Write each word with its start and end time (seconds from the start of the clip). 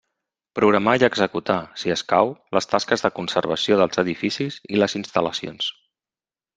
Programar 0.59 0.95
i 1.01 1.05
executar, 1.07 1.57
si 1.83 1.93
escau, 1.97 2.33
les 2.59 2.69
tasques 2.73 3.07
de 3.07 3.13
conservació 3.21 3.81
dels 3.83 4.05
edificis 4.07 4.61
i 4.79 4.85
les 4.85 5.01
instal·lacions. 5.05 5.75